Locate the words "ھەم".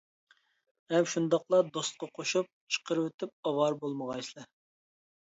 0.93-1.07